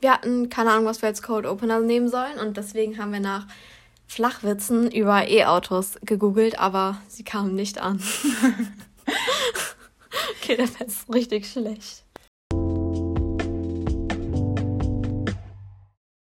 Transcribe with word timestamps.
wir 0.00 0.12
hatten 0.12 0.48
keine 0.48 0.70
Ahnung, 0.70 0.86
was 0.86 1.02
wir 1.02 1.08
als 1.08 1.22
Code 1.22 1.48
Opener 1.50 1.80
nehmen 1.80 2.08
sollen 2.08 2.38
und 2.38 2.56
deswegen 2.56 2.98
haben 2.98 3.12
wir 3.12 3.20
nach 3.20 3.46
Flachwitzen 4.06 4.90
über 4.90 5.28
E-Autos 5.28 5.98
gegoogelt, 6.02 6.58
aber 6.58 7.00
sie 7.06 7.22
kamen 7.22 7.54
nicht 7.54 7.78
an. 7.80 8.02
okay, 10.42 10.56
das 10.56 10.70
ist 10.80 11.12
richtig 11.12 11.46
schlecht. 11.46 12.04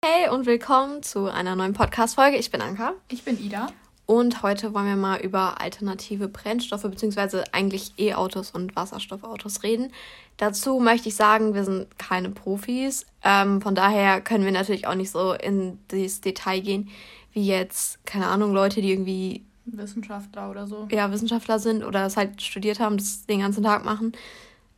Hey 0.05 0.29
und 0.29 0.45
willkommen 0.45 1.01
zu 1.01 1.25
einer 1.25 1.55
neuen 1.55 1.73
Podcast-Folge. 1.73 2.37
Ich 2.37 2.51
bin 2.51 2.61
Anka. 2.61 2.93
Ich 3.09 3.23
bin 3.23 3.39
Ida. 3.39 3.67
Und 4.05 4.43
heute 4.43 4.73
wollen 4.73 4.85
wir 4.85 4.95
mal 4.95 5.19
über 5.21 5.61
alternative 5.61 6.27
Brennstoffe 6.27 6.83
bzw. 6.83 7.43
eigentlich 7.51 7.93
E-Autos 7.97 8.51
und 8.51 8.75
Wasserstoffautos 8.75 9.63
reden. 9.63 9.91
Dazu 10.37 10.79
möchte 10.79 11.09
ich 11.09 11.15
sagen, 11.15 11.53
wir 11.53 11.63
sind 11.63 11.97
keine 11.97 12.29
Profis. 12.29 13.05
Ähm, 13.23 13.61
von 13.61 13.75
daher 13.75 14.19
können 14.19 14.43
wir 14.43 14.51
natürlich 14.51 14.87
auch 14.87 14.95
nicht 14.95 15.11
so 15.11 15.33
in 15.33 15.79
das 15.87 16.21
Detail 16.21 16.59
gehen, 16.59 16.89
wie 17.31 17.45
jetzt, 17.45 18.05
keine 18.05 18.27
Ahnung, 18.27 18.53
Leute, 18.53 18.81
die 18.81 18.91
irgendwie 18.91 19.45
Wissenschaftler 19.65 20.49
oder 20.49 20.67
so. 20.67 20.87
Ja, 20.91 21.11
Wissenschaftler 21.11 21.59
sind 21.59 21.83
oder 21.83 22.01
das 22.01 22.17
halt 22.17 22.41
studiert 22.41 22.79
haben, 22.79 22.97
das 22.97 23.25
den 23.25 23.39
ganzen 23.39 23.63
Tag 23.63 23.85
machen. 23.85 24.11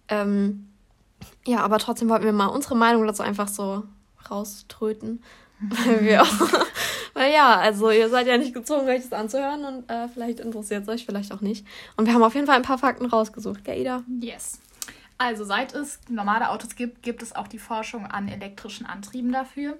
Ähm, 0.07 0.67
ja, 1.47 1.61
aber 1.61 1.80
trotzdem 1.80 2.09
wollten 2.09 2.25
wir 2.25 2.33
mal 2.33 2.47
unsere 2.47 2.75
Meinung 2.75 3.07
dazu 3.07 3.23
einfach 3.23 3.47
so 3.47 3.83
rauströten. 4.30 5.23
Weil 5.59 6.03
wir 6.05 6.21
auch, 6.23 6.27
weil 7.15 7.33
ja, 7.33 7.57
also 7.57 7.89
ihr 7.89 8.09
seid 8.09 8.27
ja 8.27 8.37
nicht 8.37 8.53
gezwungen, 8.53 8.87
euch 8.87 9.01
das 9.01 9.13
anzuhören 9.13 9.63
und 9.63 9.89
äh, 9.89 10.07
vielleicht 10.09 10.41
interessiert 10.41 10.83
es 10.83 10.89
euch, 10.89 11.05
vielleicht 11.05 11.31
auch 11.31 11.41
nicht. 11.41 11.65
Und 11.95 12.05
wir 12.05 12.13
haben 12.13 12.23
auf 12.23 12.35
jeden 12.35 12.45
Fall 12.45 12.57
ein 12.57 12.61
paar 12.61 12.77
Fakten 12.77 13.05
rausgesucht, 13.05 13.63
gell, 13.63 13.79
Ida? 13.79 14.03
Yes. 14.19 14.59
Also 15.17 15.45
seit 15.45 15.73
es 15.73 15.99
normale 16.09 16.49
Autos 16.49 16.75
gibt, 16.75 17.01
gibt 17.01 17.23
es 17.23 17.33
auch 17.33 17.47
die 17.47 17.57
Forschung 17.57 18.05
an 18.05 18.27
elektrischen 18.27 18.85
Antrieben 18.85 19.31
dafür. 19.31 19.77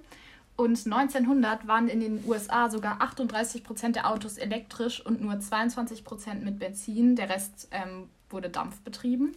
Und 0.56 0.86
1900 0.86 1.68
waren 1.68 1.88
in 1.88 2.00
den 2.00 2.24
USA 2.26 2.70
sogar 2.70 3.02
38 3.02 3.62
Prozent 3.62 3.96
der 3.96 4.10
Autos 4.10 4.38
elektrisch 4.38 5.04
und 5.04 5.20
nur 5.20 5.38
22 5.38 6.04
Prozent 6.04 6.42
mit 6.42 6.58
Benzin. 6.58 7.16
Der 7.16 7.28
Rest 7.28 7.68
ähm, 7.70 8.08
wurde 8.30 8.48
dampfbetrieben. 8.48 9.36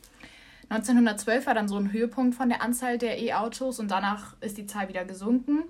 1912 0.70 1.48
war 1.48 1.54
dann 1.54 1.68
so 1.68 1.76
ein 1.76 1.92
Höhepunkt 1.92 2.36
von 2.36 2.48
der 2.48 2.62
Anzahl 2.62 2.98
der 2.98 3.20
E-Autos 3.22 3.80
und 3.80 3.92
danach 3.92 4.36
ist 4.40 4.58
die 4.58 4.68
Zahl 4.68 4.88
wieder 4.88 5.04
gesunken. 5.04 5.64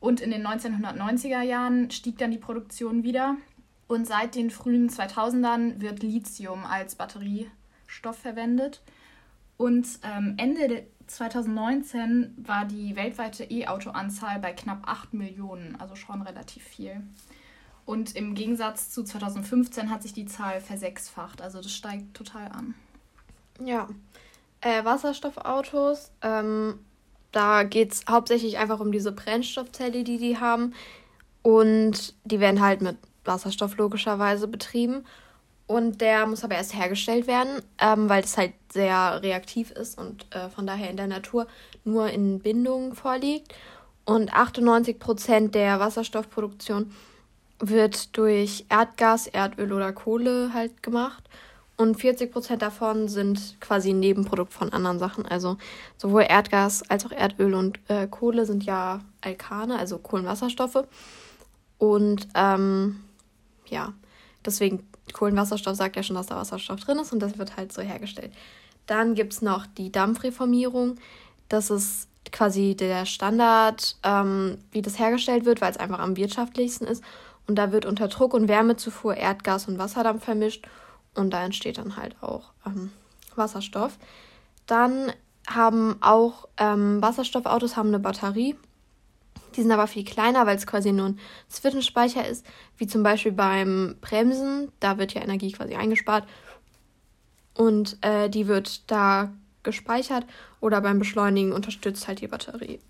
Und 0.00 0.20
in 0.20 0.30
den 0.30 0.46
1990er 0.46 1.42
Jahren 1.42 1.90
stieg 1.90 2.18
dann 2.18 2.30
die 2.30 2.38
Produktion 2.38 3.04
wieder. 3.04 3.36
Und 3.86 4.06
seit 4.06 4.34
den 4.34 4.50
frühen 4.50 4.88
2000ern 4.88 5.80
wird 5.80 6.02
Lithium 6.02 6.64
als 6.64 6.94
Batteriestoff 6.94 8.16
verwendet. 8.16 8.82
Und 9.56 9.86
ähm, 10.02 10.34
Ende 10.38 10.86
2019 11.06 12.34
war 12.38 12.64
die 12.64 12.96
weltweite 12.96 13.44
E-Auto-Anzahl 13.44 14.38
bei 14.38 14.52
knapp 14.52 14.82
8 14.86 15.12
Millionen, 15.12 15.76
also 15.76 15.96
schon 15.96 16.22
relativ 16.22 16.62
viel. 16.62 17.02
Und 17.84 18.14
im 18.14 18.34
Gegensatz 18.34 18.90
zu 18.90 19.02
2015 19.02 19.90
hat 19.90 20.02
sich 20.02 20.12
die 20.12 20.26
Zahl 20.26 20.60
versechsfacht, 20.60 21.42
also 21.42 21.60
das 21.60 21.72
steigt 21.72 22.14
total 22.14 22.52
an. 22.52 22.74
Ja, 23.62 23.88
äh, 24.60 24.84
Wasserstoffautos, 24.84 26.12
ähm, 26.22 26.78
da 27.32 27.62
geht 27.62 27.92
es 27.92 28.04
hauptsächlich 28.08 28.58
einfach 28.58 28.80
um 28.80 28.92
diese 28.92 29.12
Brennstoffzelle, 29.12 30.04
die 30.04 30.18
die 30.18 30.38
haben. 30.38 30.74
Und 31.42 32.14
die 32.24 32.40
werden 32.40 32.60
halt 32.60 32.82
mit 32.82 32.96
Wasserstoff 33.24 33.76
logischerweise 33.76 34.48
betrieben. 34.48 35.04
Und 35.66 36.00
der 36.00 36.26
muss 36.26 36.42
aber 36.42 36.56
erst 36.56 36.74
hergestellt 36.74 37.28
werden, 37.28 37.62
ähm, 37.78 38.08
weil 38.08 38.24
es 38.24 38.36
halt 38.36 38.54
sehr 38.72 39.22
reaktiv 39.22 39.70
ist 39.70 39.98
und 39.98 40.26
äh, 40.34 40.48
von 40.48 40.66
daher 40.66 40.90
in 40.90 40.96
der 40.96 41.06
Natur 41.06 41.46
nur 41.84 42.10
in 42.10 42.40
Bindungen 42.40 42.94
vorliegt. 42.94 43.54
Und 44.04 44.32
98 44.32 44.98
Prozent 44.98 45.54
der 45.54 45.78
Wasserstoffproduktion 45.78 46.90
wird 47.60 48.16
durch 48.16 48.64
Erdgas, 48.68 49.28
Erdöl 49.28 49.72
oder 49.72 49.92
Kohle 49.92 50.52
halt 50.52 50.82
gemacht. 50.82 51.22
Und 51.80 51.98
40 51.98 52.30
Prozent 52.30 52.60
davon 52.60 53.08
sind 53.08 53.58
quasi 53.58 53.94
ein 53.94 54.00
Nebenprodukt 54.00 54.52
von 54.52 54.70
anderen 54.70 54.98
Sachen. 54.98 55.24
Also 55.24 55.56
sowohl 55.96 56.26
Erdgas 56.28 56.82
als 56.90 57.06
auch 57.06 57.10
Erdöl 57.10 57.54
und 57.54 57.80
äh, 57.88 58.06
Kohle 58.06 58.44
sind 58.44 58.64
ja 58.64 59.00
Alkane, 59.22 59.78
also 59.78 59.96
Kohlenwasserstoffe. 59.96 60.84
Und 61.78 62.28
ähm, 62.34 63.00
ja, 63.66 63.94
deswegen 64.44 64.86
Kohlenwasserstoff 65.14 65.74
sagt 65.74 65.96
ja 65.96 66.02
schon, 66.02 66.16
dass 66.16 66.26
da 66.26 66.36
Wasserstoff 66.36 66.80
drin 66.80 66.98
ist 66.98 67.14
und 67.14 67.20
das 67.20 67.38
wird 67.38 67.56
halt 67.56 67.72
so 67.72 67.80
hergestellt. 67.80 68.32
Dann 68.84 69.14
gibt 69.14 69.32
es 69.32 69.40
noch 69.40 69.64
die 69.66 69.90
Dampfreformierung. 69.90 70.96
Das 71.48 71.70
ist 71.70 72.08
quasi 72.30 72.76
der 72.76 73.06
Standard, 73.06 73.96
ähm, 74.02 74.58
wie 74.70 74.82
das 74.82 74.98
hergestellt 74.98 75.46
wird, 75.46 75.62
weil 75.62 75.70
es 75.70 75.78
einfach 75.78 76.00
am 76.00 76.18
wirtschaftlichsten 76.18 76.86
ist. 76.86 77.02
Und 77.46 77.54
da 77.54 77.72
wird 77.72 77.86
unter 77.86 78.08
Druck 78.08 78.34
und 78.34 78.48
Wärmezufuhr 78.48 79.16
Erdgas 79.16 79.66
und 79.66 79.78
Wasserdampf 79.78 80.24
vermischt 80.26 80.66
und 81.14 81.30
da 81.30 81.44
entsteht 81.44 81.78
dann 81.78 81.96
halt 81.96 82.16
auch 82.22 82.52
ähm, 82.66 82.92
Wasserstoff. 83.34 83.98
Dann 84.66 85.12
haben 85.46 85.96
auch 86.00 86.48
ähm, 86.56 87.02
Wasserstoffautos 87.02 87.76
haben 87.76 87.88
eine 87.88 87.98
Batterie. 87.98 88.56
Die 89.56 89.62
sind 89.62 89.72
aber 89.72 89.88
viel 89.88 90.04
kleiner, 90.04 90.46
weil 90.46 90.56
es 90.56 90.66
quasi 90.66 90.92
nur 90.92 91.06
ein 91.06 91.18
Zwischenspeicher 91.48 92.26
ist, 92.26 92.46
wie 92.76 92.86
zum 92.86 93.02
Beispiel 93.02 93.32
beim 93.32 93.96
Bremsen. 94.00 94.70
Da 94.78 94.98
wird 94.98 95.14
ja 95.14 95.22
Energie 95.22 95.50
quasi 95.50 95.74
eingespart 95.74 96.24
und 97.54 97.98
äh, 98.02 98.30
die 98.30 98.46
wird 98.46 98.90
da 98.90 99.32
gespeichert 99.62 100.24
oder 100.60 100.80
beim 100.80 100.98
Beschleunigen 100.98 101.52
unterstützt 101.52 102.08
halt 102.08 102.20
die 102.20 102.28
Batterie. 102.28 102.80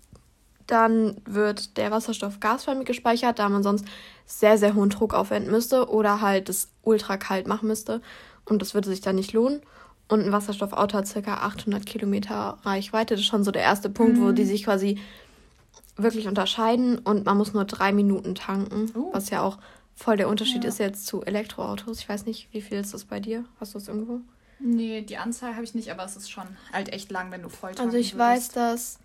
Dann 0.71 1.17
wird 1.25 1.75
der 1.75 1.91
Wasserstoff 1.91 2.39
gasförmig 2.39 2.85
gespeichert, 2.87 3.39
da 3.39 3.49
man 3.49 3.61
sonst 3.61 3.83
sehr, 4.25 4.57
sehr 4.57 4.73
hohen 4.73 4.89
Druck 4.89 5.13
aufwenden 5.13 5.51
müsste 5.51 5.89
oder 5.89 6.21
halt 6.21 6.47
es 6.47 6.69
ultra 6.81 7.17
kalt 7.17 7.45
machen 7.45 7.67
müsste. 7.67 8.01
Und 8.45 8.61
das 8.61 8.73
würde 8.73 8.87
sich 8.87 9.01
dann 9.01 9.17
nicht 9.17 9.33
lohnen. 9.33 9.61
Und 10.07 10.21
ein 10.21 10.31
Wasserstoffauto 10.31 10.97
hat 10.97 11.13
ca. 11.13 11.33
800 11.33 11.85
Kilometer 11.85 12.57
Reichweite. 12.63 13.15
Das 13.15 13.21
ist 13.21 13.27
schon 13.27 13.43
so 13.43 13.51
der 13.51 13.63
erste 13.63 13.89
Punkt, 13.89 14.17
mhm. 14.17 14.23
wo 14.23 14.31
die 14.31 14.45
sich 14.45 14.63
quasi 14.63 14.97
wirklich 15.97 16.29
unterscheiden. 16.29 16.99
Und 16.99 17.25
man 17.25 17.37
muss 17.37 17.53
nur 17.53 17.65
drei 17.65 17.91
Minuten 17.91 18.33
tanken, 18.33 18.91
uh. 18.95 19.09
was 19.11 19.29
ja 19.29 19.41
auch 19.41 19.57
voll 19.93 20.15
der 20.15 20.29
Unterschied 20.29 20.63
ja. 20.63 20.69
ist 20.69 20.79
jetzt 20.79 21.05
zu 21.05 21.21
Elektroautos. 21.21 21.99
Ich 21.99 22.07
weiß 22.07 22.25
nicht, 22.25 22.47
wie 22.53 22.61
viel 22.61 22.77
ist 22.77 22.93
das 22.93 23.03
bei 23.03 23.19
dir? 23.19 23.43
Hast 23.59 23.73
du 23.73 23.79
das 23.79 23.89
irgendwo? 23.89 24.21
Nee, 24.59 25.01
die 25.01 25.17
Anzahl 25.17 25.53
habe 25.55 25.65
ich 25.65 25.75
nicht, 25.75 25.91
aber 25.91 26.05
es 26.05 26.15
ist 26.15 26.31
schon 26.31 26.47
halt 26.71 26.93
echt 26.93 27.11
lang, 27.11 27.29
wenn 27.31 27.41
du 27.41 27.49
voll 27.49 27.71
Also 27.71 27.97
ich 27.97 28.13
würdest. 28.13 28.19
weiß, 28.19 28.49
dass 28.49 28.99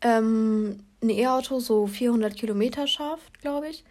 ähm, 0.00 0.80
ein 1.02 1.10
E-Auto 1.10 1.60
so 1.60 1.86
400 1.86 2.36
Kilometer 2.36 2.86
schafft, 2.86 3.40
glaube 3.40 3.68
ich. 3.68 3.84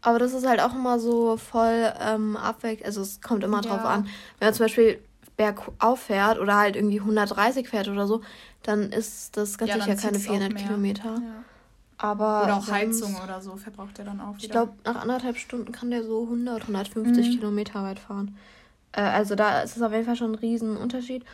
Aber 0.00 0.18
das 0.18 0.32
ist 0.32 0.46
halt 0.46 0.60
auch 0.60 0.74
immer 0.74 0.98
so 0.98 1.36
voll 1.36 1.92
ähm, 2.00 2.36
abweg. 2.36 2.84
Also 2.84 3.00
es 3.02 3.20
kommt 3.20 3.44
immer 3.44 3.60
drauf 3.60 3.82
ja. 3.84 3.90
an. 3.90 4.08
Wenn 4.38 4.48
man 4.48 4.54
zum 4.54 4.64
Beispiel 4.64 4.98
bergauf 5.36 6.00
fährt 6.00 6.38
oder 6.38 6.56
halt 6.56 6.76
irgendwie 6.76 6.98
130 6.98 7.68
fährt 7.68 7.88
oder 7.88 8.06
so, 8.06 8.20
dann 8.62 8.90
ist 8.90 9.36
das 9.36 9.58
ganz 9.58 9.70
ja, 9.70 9.80
sicher 9.80 9.96
keine 9.96 10.18
400 10.18 10.56
Kilometer. 10.56 11.14
Ja. 11.14 11.44
Aber 11.98 12.42
oder 12.42 12.56
auch 12.56 12.64
sonst, 12.64 12.72
Heizung 12.72 13.16
oder 13.22 13.40
so 13.40 13.56
verbraucht 13.56 13.98
er 14.00 14.06
dann 14.06 14.20
auch 14.20 14.34
wieder. 14.34 14.44
Ich 14.44 14.50
glaube, 14.50 14.72
nach 14.84 14.96
anderthalb 14.96 15.36
Stunden 15.36 15.70
kann 15.70 15.90
der 15.90 16.02
so 16.02 16.24
100, 16.24 16.62
150 16.62 17.26
mhm. 17.26 17.30
Kilometer 17.38 17.84
weit 17.84 18.00
fahren. 18.00 18.36
Äh, 18.90 19.02
also 19.02 19.36
da 19.36 19.60
ist 19.60 19.76
es 19.76 19.82
auf 19.82 19.92
jeden 19.92 20.04
Fall 20.04 20.16
schon 20.16 20.32
ein 20.32 20.36
Riesenunterschied. 20.36 21.24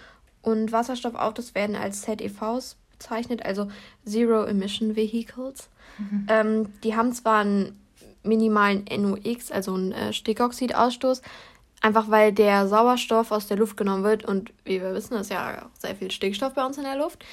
Und 0.42 0.70
Wasserstoffautos 0.70 1.54
werden 1.54 1.74
als 1.74 2.02
ZEVs 2.02 2.76
bezeichnet, 2.98 3.44
also 3.44 3.69
Zero 4.04 4.44
Emission 4.44 4.97
Vehicles. 4.97 5.69
Mhm. 5.98 6.26
Ähm, 6.28 6.72
die 6.82 6.97
haben 6.97 7.12
zwar 7.12 7.41
einen 7.41 7.81
minimalen 8.22 8.84
NOx, 8.84 9.50
also 9.50 9.75
einen 9.75 9.92
äh, 9.92 10.12
Stickoxidausstoß, 10.12 11.22
einfach 11.81 12.10
weil 12.10 12.32
der 12.32 12.69
Sauerstoff 12.69 13.31
aus 13.31 13.47
der 13.47 13.56
Luft 13.56 13.76
genommen 13.76 14.04
wird 14.04 14.25
und 14.25 14.53
wie 14.64 14.81
wir 14.81 14.94
wissen, 14.94 15.14
ist 15.14 15.31
ja 15.31 15.69
sehr 15.78 15.94
viel 15.94 16.10
Stickstoff 16.10 16.54
bei 16.54 16.64
uns 16.64 16.78
in 16.78 16.84
der 16.84 16.97
Luft. 16.97 17.25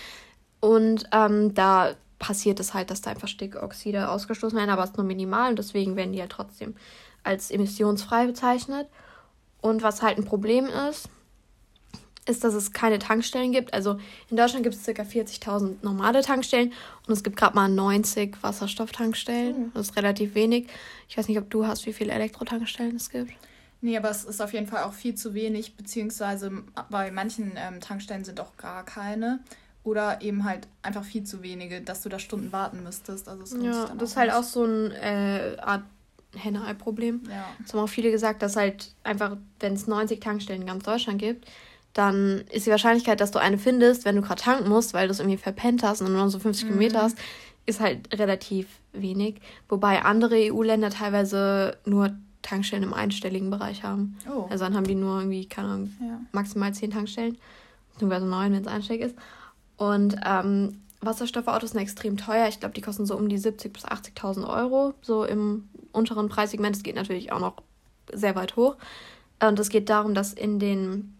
Und 0.60 1.06
ähm, 1.12 1.54
da 1.54 1.96
passiert 2.20 2.60
es 2.60 2.74
halt, 2.74 2.90
dass 2.90 3.02
da 3.02 3.12
einfach 3.12 3.28
Stickoxide 3.28 4.10
ausgestoßen 4.10 4.58
werden, 4.58 4.70
aber 4.70 4.84
es 4.84 4.92
ist 4.92 4.98
nur 4.98 5.06
minimal 5.06 5.50
und 5.50 5.60
deswegen 5.60 5.96
werden 5.96 6.14
die 6.14 6.20
ja 6.20 6.28
trotzdem 6.28 6.76
als 7.24 7.52
emissionsfrei 7.52 8.28
bezeichnet. 8.28 8.88
Und 9.62 9.82
was 9.82 10.02
halt 10.02 10.18
ein 10.18 10.26
Problem 10.26 10.68
ist, 10.90 11.10
ist, 12.28 12.44
dass 12.44 12.54
es 12.54 12.74
keine 12.74 13.00
Tankstellen 13.00 13.52
gibt. 13.52 13.74
Also 13.74 14.00
in 14.30 14.38
Deutschland 14.38 14.64
gibt 14.64 14.76
es 14.76 14.84
ca. 14.84 15.04
40.000 15.04 15.78
normale 15.84 16.22
Tankstellen 16.24 16.74
und 17.08 17.14
es 17.14 17.24
gibt 17.24 17.38
gerade 17.38 17.56
mal 17.56 17.70
90 17.70 18.42
Wasserstofftankstellen. 18.42 19.66
Mhm. 19.66 19.72
Das 19.74 19.90
ist 19.90 19.96
relativ 19.96 20.36
wenig. 20.36 20.68
Ich 21.08 21.18
weiß 21.18 21.28
nicht, 21.28 21.38
ob 21.38 21.50
du 21.50 21.68
hast, 21.68 21.86
wie 21.86 21.94
viele 21.94 22.14
Elektrotankstellen 22.14 22.96
es 22.96 23.10
gibt. 23.10 23.32
Nee, 23.82 23.98
aber 23.98 24.10
es 24.10 24.24
ist 24.24 24.42
auf 24.42 24.54
jeden 24.54 24.66
Fall 24.66 24.84
auch 24.84 24.94
viel 24.94 25.14
zu 25.14 25.36
wenig, 25.36 25.76
beziehungsweise 25.76 26.52
bei 26.90 27.12
manchen 27.12 27.54
ähm, 27.56 27.82
Tankstellen 27.82 28.26
sind 28.26 28.40
auch 28.40 28.58
gar 28.58 28.84
keine. 28.84 29.40
Oder 29.84 30.24
eben 30.24 30.46
halt 30.46 30.68
einfach 30.82 31.04
viel 31.04 31.24
zu 31.24 31.44
wenige, 31.44 31.82
dass 31.82 32.02
du 32.02 32.10
da 32.10 32.18
Stunden 32.18 32.52
warten 32.52 32.82
müsstest. 32.82 33.30
Also 33.30 33.56
ja, 33.60 33.92
das 33.96 34.12
ist 34.12 34.18
halt 34.18 34.32
auch 34.32 34.42
so 34.42 34.64
eine 34.64 34.96
äh, 35.00 35.60
Art 35.60 35.84
Henne-Ei-Problem. 36.36 37.22
Ja. 37.30 37.46
Das 37.62 37.74
haben 37.74 37.82
auch 37.82 37.90
viele 37.90 38.10
gesagt, 38.10 38.42
dass 38.42 38.56
halt 38.56 38.92
einfach, 39.04 39.38
wenn 39.60 39.74
es 39.74 39.86
90 39.86 40.20
Tankstellen 40.20 40.62
in 40.62 40.68
ganz 40.68 40.84
Deutschland 40.84 41.20
gibt, 41.20 41.46
dann 41.96 42.44
ist 42.52 42.68
die 42.68 42.72
Wahrscheinlichkeit, 42.72 43.22
dass 43.22 43.32
du 43.32 43.40
eine 43.40 43.58
findest, 43.58 44.04
wenn 44.04 44.18
du 44.18 44.22
gerade 44.22 44.42
tanken 44.42 44.68
musst, 44.68 44.94
weil 44.94 45.08
du 45.08 45.14
es 45.14 45.20
irgendwie 45.20 45.38
verpennt 45.38 45.82
hast 45.82 46.02
und 46.02 46.12
nur 46.12 46.26
noch 46.26 46.30
so 46.30 46.40
50 46.40 46.66
mhm. 46.66 46.68
Kilometer 46.68 47.02
hast, 47.02 47.18
ist 47.66 47.80
halt 47.80 48.20
relativ 48.20 48.68
wenig. 48.92 49.40
Wobei 49.70 50.04
andere 50.04 50.36
EU-Länder 50.52 50.90
teilweise 50.90 51.78
nur 51.86 52.12
Tankstellen 52.42 52.84
im 52.84 52.94
einstelligen 52.94 53.50
Bereich 53.50 53.84
haben. 53.84 54.18
Oh. 54.30 54.46
Also 54.50 54.66
dann 54.66 54.76
haben 54.76 54.86
die 54.86 54.94
nur 54.94 55.20
irgendwie, 55.20 55.48
keine 55.48 55.70
Ahnung, 55.70 55.94
ja. 56.02 56.20
maximal 56.34 56.74
zehn 56.74 56.92
Tankstellen. 56.92 57.38
Beziehungsweise 57.94 58.26
neun, 58.26 58.52
wenn 58.52 58.62
es 58.62 58.68
einstellig 58.68 59.02
ist. 59.02 59.16
Und 59.78 60.18
ähm, 60.26 60.82
Wasserstoffautos 61.00 61.72
sind 61.72 61.80
extrem 61.80 62.18
teuer. 62.18 62.50
Ich 62.50 62.60
glaube, 62.60 62.76
die 62.76 62.82
kosten 62.82 63.06
so 63.06 63.16
um 63.16 63.30
die 63.30 63.40
70.000 63.40 63.70
bis 63.70 63.86
80.000 63.86 64.48
Euro. 64.50 64.94
So 65.02 65.24
im 65.24 65.70
unteren 65.94 66.28
Preissegment. 66.28 66.76
Es 66.76 66.84
geht 66.84 66.96
natürlich 66.96 67.32
auch 67.32 67.40
noch 67.40 67.56
sehr 68.12 68.36
weit 68.36 68.58
hoch. 68.58 68.76
Und 69.42 69.58
es 69.60 69.70
geht 69.70 69.90
darum, 69.90 70.14
dass 70.14 70.34
in 70.34 70.60
den 70.60 71.16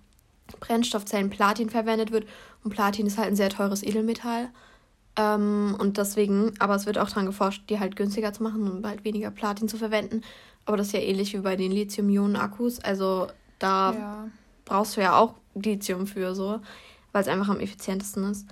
Brennstoffzellen 0.60 1.30
Platin 1.30 1.70
verwendet 1.70 2.12
wird. 2.12 2.28
Und 2.64 2.72
Platin 2.72 3.06
ist 3.06 3.18
halt 3.18 3.28
ein 3.28 3.36
sehr 3.36 3.50
teures 3.50 3.84
Edelmetall. 3.84 4.50
Ähm, 5.18 5.76
und 5.80 5.98
deswegen, 5.98 6.54
aber 6.60 6.76
es 6.76 6.86
wird 6.86 6.98
auch 6.98 7.10
daran 7.10 7.26
geforscht, 7.26 7.64
die 7.70 7.80
halt 7.80 7.96
günstiger 7.96 8.34
zu 8.34 8.44
machen 8.44 8.70
und 8.70 8.86
halt 8.86 9.06
weniger 9.06 9.32
Platin 9.32 9.70
zu 9.70 9.78
verwenden. 9.78 10.22
Aber 10.66 10.78
das 10.78 10.88
ist 10.88 10.94
ja 10.94 11.00
ähnlich 11.00 11.34
wie 11.34 11.40
bei 11.40 11.56
den 11.56 11.72
Lithium-Ionen-Akkus. 11.72 12.80
Also 12.80 13.28
da 13.60 13.94
ja. 13.94 14.28
brauchst 14.66 14.98
du 14.98 15.02
ja 15.02 15.16
auch 15.18 15.36
Lithium 15.54 16.08
für 16.08 16.36
so, 16.36 16.60
weil 17.12 17.22
es 17.22 17.28
einfach 17.28 17.50
am 17.50 17.60
effizientesten 17.60 18.30
ist. 18.32 18.48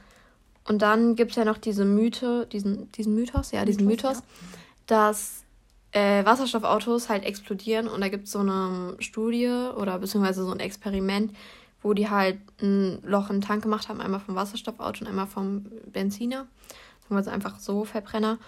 Und 0.65 0.81
dann 0.81 1.15
gibt 1.15 1.31
es 1.31 1.37
ja 1.37 1.43
noch 1.43 1.57
diese 1.57 1.83
Mythe, 1.83 2.47
diesen, 2.51 2.91
diesen 2.93 3.15
Mythos, 3.15 3.51
ja, 3.51 3.65
diesen 3.65 3.85
Mythos, 3.85 4.19
ja. 4.19 4.23
dass 4.87 5.43
äh, 5.91 6.23
Wasserstoffautos 6.23 7.09
halt 7.09 7.25
explodieren. 7.25 7.89
Und 7.89 7.99
da 7.99 8.07
gibt 8.07 8.25
es 8.25 8.31
so 8.31 8.39
eine 8.39 8.95
Studie 8.99 9.49
oder 9.75 9.99
beziehungsweise 9.99 10.45
so 10.45 10.51
ein 10.51 10.61
Experiment, 10.61 11.33
wo 11.83 11.93
die 11.93 12.09
halt 12.09 12.39
ein 12.61 13.01
Loch 13.03 13.29
in 13.29 13.37
den 13.37 13.41
Tank 13.41 13.63
gemacht 13.63 13.89
haben, 13.89 14.01
einmal 14.01 14.19
vom 14.19 14.35
Wasserstoffauto 14.35 15.01
und 15.01 15.07
einmal 15.07 15.27
vom 15.27 15.65
Benziner. 15.91 16.47
Also 17.09 17.29
einfach 17.29 17.59
so 17.59 17.85
Verbrenner. 17.85 18.39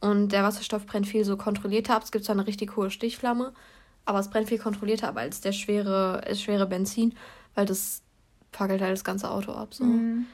Und 0.00 0.32
der 0.32 0.42
Wasserstoff 0.44 0.86
brennt 0.86 1.06
viel 1.06 1.24
so 1.24 1.36
kontrollierter 1.36 1.96
ab. 1.96 2.02
Es 2.04 2.12
gibt 2.12 2.24
zwar 2.24 2.36
eine 2.36 2.46
richtig 2.46 2.76
hohe 2.76 2.90
Stichflamme, 2.90 3.52
aber 4.06 4.18
es 4.18 4.30
brennt 4.30 4.48
viel 4.48 4.58
kontrollierter 4.58 5.08
ab 5.08 5.16
als 5.16 5.40
der 5.40 5.52
schwere, 5.52 6.22
das 6.26 6.40
schwere 6.40 6.66
Benzin, 6.66 7.14
weil 7.54 7.66
das 7.66 8.02
fackelt 8.52 8.80
halt 8.80 8.92
das 8.92 9.04
ganze 9.04 9.30
Auto 9.30 9.52
ab. 9.52 9.74
So. 9.74 9.84
Mhm. 9.84 10.26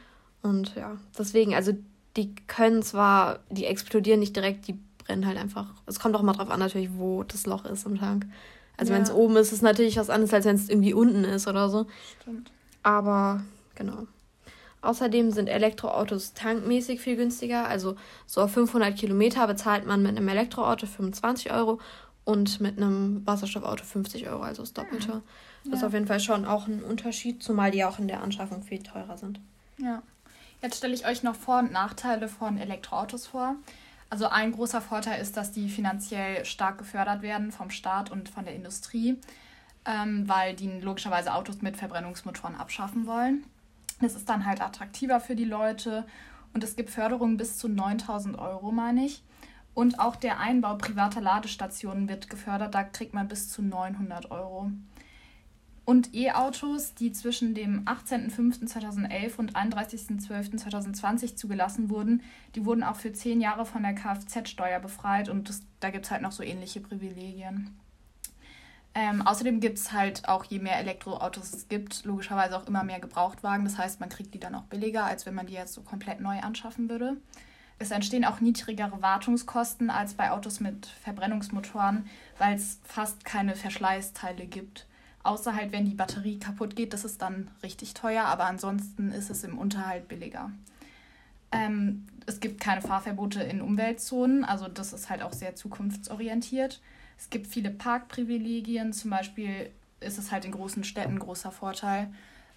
Und 0.42 0.74
ja, 0.76 0.96
deswegen, 1.18 1.54
also 1.54 1.72
die 2.16 2.34
können 2.46 2.82
zwar, 2.82 3.40
die 3.50 3.66
explodieren 3.66 4.20
nicht 4.20 4.36
direkt, 4.36 4.68
die 4.68 4.78
brennen 4.98 5.26
halt 5.26 5.38
einfach. 5.38 5.66
Es 5.86 6.00
kommt 6.00 6.14
auch 6.14 6.22
mal 6.22 6.32
drauf 6.32 6.50
an, 6.50 6.60
natürlich, 6.60 6.90
wo 6.94 7.22
das 7.24 7.46
Loch 7.46 7.64
ist 7.64 7.86
im 7.86 7.98
Tank. 7.98 8.26
Also 8.80 8.92
ja. 8.92 8.96
wenn 8.96 9.04
es 9.04 9.12
oben 9.12 9.36
ist, 9.36 9.48
ist 9.48 9.52
es 9.52 9.62
natürlich 9.62 9.98
was 9.98 10.08
anderes, 10.08 10.32
als 10.32 10.46
wenn 10.46 10.56
es 10.56 10.70
irgendwie 10.70 10.94
unten 10.94 11.24
ist 11.24 11.46
oder 11.46 11.68
so. 11.68 11.86
Stimmt. 12.22 12.50
Aber 12.82 13.42
genau. 13.74 14.06
Außerdem 14.80 15.32
sind 15.32 15.48
Elektroautos 15.48 16.32
tankmäßig 16.32 16.98
viel 17.02 17.16
günstiger. 17.16 17.68
Also 17.68 17.96
so 18.26 18.40
auf 18.40 18.52
500 18.52 18.96
Kilometer 18.96 19.46
bezahlt 19.46 19.86
man 19.86 20.02
mit 20.02 20.16
einem 20.16 20.26
Elektroauto 20.28 20.86
25 20.86 21.52
Euro 21.52 21.78
und 22.24 22.62
mit 22.62 22.78
einem 22.78 23.26
Wasserstoffauto 23.26 23.84
50 23.84 24.28
Euro, 24.30 24.42
also 24.42 24.62
das 24.62 24.72
Doppelte. 24.72 25.08
Ja. 25.08 25.22
Das 25.64 25.80
ist 25.80 25.84
auf 25.84 25.92
jeden 25.92 26.06
Fall 26.06 26.20
schon 26.20 26.46
auch 26.46 26.66
ein 26.66 26.82
Unterschied, 26.82 27.42
zumal 27.42 27.70
die 27.70 27.84
auch 27.84 27.98
in 27.98 28.08
der 28.08 28.22
Anschaffung 28.22 28.62
viel 28.62 28.82
teurer 28.82 29.18
sind. 29.18 29.40
Ja. 29.76 30.02
Jetzt 30.62 30.78
stelle 30.78 30.94
ich 30.94 31.06
euch 31.06 31.22
noch 31.22 31.34
Vor- 31.34 31.58
und 31.58 31.72
Nachteile 31.72 32.28
von 32.28 32.56
Elektroautos 32.56 33.26
vor. 33.26 33.56
Also 34.10 34.28
ein 34.28 34.50
großer 34.50 34.80
Vorteil 34.80 35.20
ist, 35.22 35.36
dass 35.36 35.52
die 35.52 35.68
finanziell 35.68 36.44
stark 36.44 36.78
gefördert 36.78 37.22
werden 37.22 37.52
vom 37.52 37.70
Staat 37.70 38.10
und 38.10 38.28
von 38.28 38.44
der 38.44 38.54
Industrie, 38.54 39.18
ähm, 39.86 40.28
weil 40.28 40.54
die 40.54 40.68
logischerweise 40.80 41.32
Autos 41.32 41.62
mit 41.62 41.76
Verbrennungsmotoren 41.76 42.56
abschaffen 42.56 43.06
wollen. 43.06 43.44
Das 44.00 44.16
ist 44.16 44.28
dann 44.28 44.46
halt 44.46 44.60
attraktiver 44.60 45.20
für 45.20 45.36
die 45.36 45.44
Leute 45.44 46.04
und 46.52 46.64
es 46.64 46.74
gibt 46.74 46.90
Förderungen 46.90 47.36
bis 47.36 47.56
zu 47.56 47.68
9000 47.68 48.36
Euro, 48.36 48.72
meine 48.72 49.06
ich. 49.06 49.22
Und 49.74 50.00
auch 50.00 50.16
der 50.16 50.40
Einbau 50.40 50.74
privater 50.74 51.20
Ladestationen 51.20 52.08
wird 52.08 52.28
gefördert, 52.28 52.74
da 52.74 52.82
kriegt 52.82 53.14
man 53.14 53.28
bis 53.28 53.48
zu 53.48 53.62
900 53.62 54.32
Euro. 54.32 54.72
Und 55.90 56.14
E-Autos, 56.14 56.94
die 56.94 57.10
zwischen 57.10 57.52
dem 57.52 57.84
18.05.2011 57.84 59.36
und 59.38 59.56
31.12.2020 59.56 61.34
zugelassen 61.34 61.90
wurden, 61.90 62.22
die 62.54 62.64
wurden 62.64 62.84
auch 62.84 62.94
für 62.94 63.12
zehn 63.12 63.40
Jahre 63.40 63.66
von 63.66 63.82
der 63.82 63.96
Kfz-Steuer 63.96 64.78
befreit 64.78 65.28
und 65.28 65.48
das, 65.48 65.62
da 65.80 65.90
gibt 65.90 66.04
es 66.04 66.12
halt 66.12 66.22
noch 66.22 66.30
so 66.30 66.44
ähnliche 66.44 66.78
Privilegien. 66.78 67.76
Ähm, 68.94 69.26
außerdem 69.26 69.58
gibt 69.58 69.78
es 69.78 69.90
halt 69.90 70.28
auch, 70.28 70.44
je 70.44 70.60
mehr 70.60 70.78
Elektroautos 70.78 71.52
es 71.52 71.66
gibt, 71.66 72.04
logischerweise 72.04 72.56
auch 72.56 72.68
immer 72.68 72.84
mehr 72.84 73.00
Gebrauchtwagen. 73.00 73.64
Das 73.64 73.76
heißt, 73.76 73.98
man 73.98 74.10
kriegt 74.10 74.32
die 74.32 74.38
dann 74.38 74.54
auch 74.54 74.66
billiger, 74.66 75.06
als 75.06 75.26
wenn 75.26 75.34
man 75.34 75.46
die 75.46 75.54
jetzt 75.54 75.74
so 75.74 75.82
komplett 75.82 76.20
neu 76.20 76.38
anschaffen 76.38 76.88
würde. 76.88 77.16
Es 77.80 77.90
entstehen 77.90 78.24
auch 78.24 78.38
niedrigere 78.38 79.02
Wartungskosten 79.02 79.90
als 79.90 80.14
bei 80.14 80.30
Autos 80.30 80.60
mit 80.60 80.86
Verbrennungsmotoren, 80.86 82.06
weil 82.38 82.54
es 82.54 82.78
fast 82.84 83.24
keine 83.24 83.56
Verschleißteile 83.56 84.46
gibt. 84.46 84.86
Außer 85.22 85.54
halt, 85.54 85.72
wenn 85.72 85.84
die 85.84 85.94
Batterie 85.94 86.38
kaputt 86.38 86.76
geht, 86.76 86.92
das 86.92 87.04
ist 87.04 87.20
dann 87.20 87.50
richtig 87.62 87.94
teuer, 87.94 88.24
aber 88.24 88.44
ansonsten 88.44 89.12
ist 89.12 89.30
es 89.30 89.44
im 89.44 89.58
Unterhalt 89.58 90.08
billiger. 90.08 90.50
Ähm, 91.52 92.06
es 92.26 92.40
gibt 92.40 92.60
keine 92.60 92.80
Fahrverbote 92.80 93.42
in 93.42 93.60
Umweltzonen, 93.60 94.44
also 94.44 94.68
das 94.68 94.92
ist 94.92 95.10
halt 95.10 95.22
auch 95.22 95.32
sehr 95.32 95.56
zukunftsorientiert. 95.56 96.80
Es 97.18 97.28
gibt 97.28 97.46
viele 97.46 97.70
Parkprivilegien, 97.70 98.92
zum 98.92 99.10
Beispiel 99.10 99.70
ist 100.00 100.18
es 100.18 100.32
halt 100.32 100.46
in 100.46 100.52
großen 100.52 100.84
Städten 100.84 101.18
großer 101.18 101.50
Vorteil. 101.50 102.08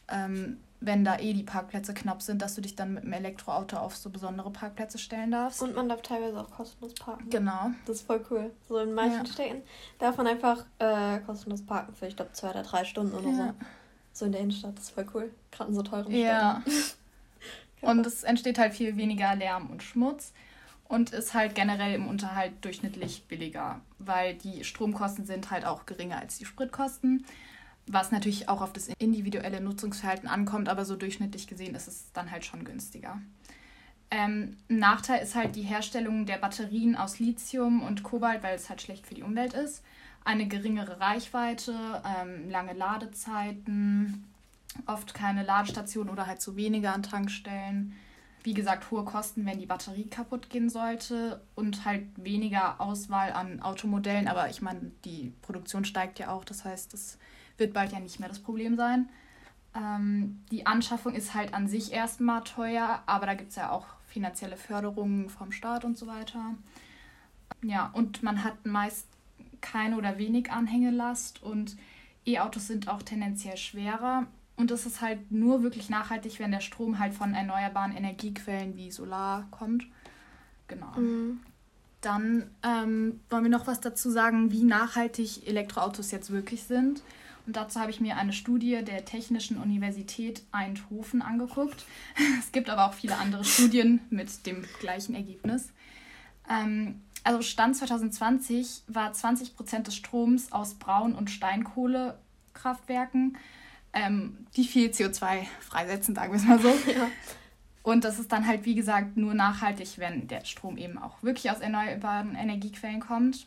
Ähm, 0.07 0.57
wenn 0.85 1.06
da 1.06 1.18
eh 1.18 1.33
die 1.33 1.44
Parkplätze 1.44 1.94
knapp 1.94 2.21
sind, 2.21 2.41
dass 2.41 2.56
du 2.56 2.62
dich 2.62 2.75
dann 2.75 2.94
mit 2.94 3.03
dem 3.03 3.13
Elektroauto 3.13 3.77
auf 3.77 3.95
so 3.95 4.09
besondere 4.09 4.51
Parkplätze 4.51 4.97
stellen 4.97 5.31
darfst. 5.31 5.62
Und 5.62 5.75
man 5.75 5.88
darf 5.88 6.01
teilweise 6.01 6.39
auch 6.39 6.51
kostenlos 6.51 6.94
parken. 6.94 7.30
Genau. 7.30 7.71
Das 7.85 7.97
ist 7.97 8.06
voll 8.06 8.24
cool. 8.30 8.51
So 8.68 8.77
in 8.80 8.94
manchen 8.94 9.25
ja. 9.25 9.31
Städten 9.31 9.62
darf 10.00 10.18
man 10.18 10.27
einfach 10.27 10.65
äh, 10.80 11.19
kostenlos 11.19 11.65
parken 11.65 11.94
für, 11.95 12.07
ich 12.07 12.15
glaube, 12.18 12.33
zwei 12.33 12.50
oder 12.50 12.63
drei 12.63 12.83
Stunden 12.83 13.13
oder 13.13 13.30
ja. 13.30 13.47
so. 13.47 13.53
So 14.12 14.25
in 14.25 14.33
der 14.33 14.41
Innenstadt. 14.41 14.77
Das 14.77 14.85
ist 14.85 14.89
voll 14.91 15.07
cool. 15.13 15.31
Gerade 15.51 15.69
in 15.69 15.75
so 15.75 15.83
teuren 15.83 16.06
Städten. 16.06 16.19
Ja. 16.19 16.62
und 17.81 18.06
es 18.06 18.24
entsteht 18.24 18.59
halt 18.59 18.74
viel 18.74 18.97
weniger 18.97 19.33
Lärm 19.36 19.69
und 19.69 19.83
Schmutz 19.83 20.33
und 20.89 21.12
ist 21.12 21.33
halt 21.33 21.56
generell 21.56 21.95
im 21.95 22.07
Unterhalt 22.07 22.53
durchschnittlich 22.62 23.24
billiger, 23.27 23.79
weil 24.00 24.36
die 24.36 24.65
Stromkosten 24.65 25.25
sind 25.25 25.50
halt 25.50 25.65
auch 25.65 25.86
geringer 25.86 26.18
als 26.19 26.38
die 26.38 26.45
Spritkosten 26.45 27.25
was 27.88 28.12
natürlich 28.12 28.50
auch 28.50 28.62
auf 28.62 28.74
das 28.74 28.89
individuelle 29.00 29.62
Nutzungsverhalten 29.62 30.27
ankommt, 30.30 30.69
aber 30.69 30.85
so 30.85 30.95
durchschnittlich 30.95 31.47
gesehen 31.47 31.75
ist 31.75 31.88
es 31.88 32.12
dann 32.13 32.31
halt 32.31 32.45
schon 32.45 32.63
günstiger. 32.63 33.19
Ähm, 34.09 34.57
Nachteil 34.68 35.24
ist 35.24 35.35
halt 35.35 35.56
die 35.56 35.63
Herstellung 35.63 36.25
der 36.25 36.38
Batterien 36.38 36.95
aus 36.95 37.19
Lithium 37.19 37.81
und 37.81 38.03
Kobalt, 38.03 38.43
weil 38.43 38.55
es 38.55 38.69
halt 38.69 38.81
schlecht 38.81 39.08
für 39.08 39.15
die 39.15 39.24
Umwelt 39.24 39.53
ist. 39.53 39.84
Eine 40.24 40.48
geringere 40.48 41.00
Reichweite, 41.00 41.74
ähm, 42.05 42.50
lange 42.50 42.74
Ladezeiten, 42.74 44.24
oft 44.86 45.13
keine 45.13 45.43
Ladestation 45.43 46.10
oder 46.10 46.27
halt 46.27 46.41
zu 46.41 46.55
wenige 46.55 46.91
an 46.91 47.03
Tankstellen. 47.03 47.93
Wie 48.43 48.53
gesagt, 48.53 48.91
hohe 48.91 49.03
Kosten, 49.03 49.46
wenn 49.46 49.60
die 49.60 49.65
Batterie 49.65 50.08
kaputt 50.08 50.50
gehen 50.50 50.69
sollte 50.69 51.41
und 51.55 51.86
halt 51.86 52.03
weniger 52.15 52.79
Auswahl 52.81 53.31
an 53.31 53.62
Automodellen. 53.62 54.27
Aber 54.27 54.50
ich 54.50 54.62
meine, 54.62 54.91
die 55.05 55.34
Produktion 55.41 55.86
steigt 55.86 56.19
ja 56.19 56.29
auch, 56.29 56.46
das 56.46 56.65
heißt, 56.65 56.93
das 56.93 57.17
wird 57.57 57.74
bald 57.74 57.91
ja 57.91 58.00
nicht 58.00 58.19
mehr 58.19 58.29
das 58.29 58.39
Problem 58.39 58.75
sein. 58.75 59.10
Ähm, 59.75 60.41
die 60.51 60.65
Anschaffung 60.65 61.13
ist 61.13 61.33
halt 61.33 61.53
an 61.53 61.67
sich 61.67 61.91
erstmal 61.91 62.43
teuer, 62.43 63.01
aber 63.05 63.25
da 63.25 63.33
gibt 63.33 63.50
es 63.51 63.55
ja 63.55 63.72
auch 63.72 63.86
finanzielle 64.07 64.57
Förderungen 64.57 65.29
vom 65.29 65.51
Staat 65.51 65.86
und 65.86 65.98
so 65.98 66.07
weiter. 66.07 66.55
Ja, 67.63 67.89
und 67.93 68.24
man 68.24 68.43
hat 68.43 68.65
meist 68.65 69.07
keine 69.62 69.98
oder 69.98 70.17
wenig 70.17 70.51
Anhängelast 70.51 71.41
und 71.41 71.77
E-Autos 72.25 72.67
sind 72.67 72.88
auch 72.88 73.01
tendenziell 73.01 73.57
schwerer. 73.57 74.27
Und 74.55 74.69
es 74.69 74.86
ist 74.86 75.01
halt 75.01 75.31
nur 75.31 75.63
wirklich 75.63 75.89
nachhaltig, 75.89 76.39
wenn 76.39 76.51
der 76.51 76.60
Strom 76.60 77.00
halt 77.00 77.13
von 77.13 77.33
erneuerbaren 77.33 77.95
Energiequellen 77.95 78.77
wie 78.77 78.91
Solar 78.91 79.48
kommt. 79.50 79.86
Genau. 80.67 80.91
Mhm. 80.95 81.39
Dann 82.01 82.51
ähm, 82.62 83.22
wollen 83.29 83.43
wir 83.43 83.50
noch 83.50 83.65
was 83.65 83.79
dazu 83.79 84.12
sagen, 84.12 84.51
wie 84.51 84.63
nachhaltig 84.63 85.48
Elektroautos 85.48 86.12
jetzt 86.12 86.31
wirklich 86.31 86.63
sind. 86.63 87.01
Und 87.45 87.57
dazu 87.57 87.79
habe 87.79 87.91
ich 87.91 88.00
mir 88.00 88.17
eine 88.17 88.31
Studie 88.31 88.83
der 88.83 89.05
Technischen 89.05 89.57
Universität 89.57 90.43
Eindhoven 90.51 91.21
angeguckt. 91.21 91.85
Es 92.39 92.51
gibt 92.51 92.69
aber 92.69 92.88
auch 92.88 92.93
viele 92.93 93.17
andere 93.17 93.43
Studien 93.43 94.01
mit 94.09 94.45
dem 94.45 94.63
gleichen 94.79 95.15
Ergebnis. 95.15 95.69
Ähm, 96.50 97.01
also 97.23 97.41
Stand 97.41 97.75
2020 97.75 98.83
war 98.88 99.13
20 99.13 99.55
Prozent 99.55 99.88
des 99.88 99.95
Stroms 99.95 100.51
aus 100.51 100.75
Braun- 100.75 101.15
und 101.15 101.29
Steinkohlekraftwerken, 101.29 103.38
ähm, 103.93 104.45
die 104.55 104.65
viel 104.65 104.89
CO2 104.89 105.45
freisetzen, 105.62 106.15
sagen 106.15 106.33
wir 106.33 106.38
es 106.38 106.45
mal 106.45 106.59
so. 106.59 106.69
Ja. 106.93 107.07
Und 107.81 108.05
das 108.05 108.17
ist 108.17 108.31
dann 108.31 108.47
halt, 108.47 108.65
wie 108.65 108.75
gesagt, 108.75 109.17
nur 109.17 109.33
nachhaltig, 109.33 109.97
wenn 109.97 110.29
der 110.29 110.45
Strom 110.45 110.77
eben 110.77 110.97
auch 110.97 111.21
wirklich 111.21 111.51
aus 111.51 111.59
erneuerbaren 111.59 112.33
Energiequellen 112.33 113.01
kommt. 113.01 113.45